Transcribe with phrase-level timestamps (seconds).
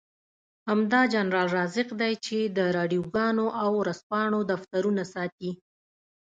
[0.69, 5.51] همدا جنرال رازق دی چې د راډيوګانو او ورځپاڼو دفترونه ساتي.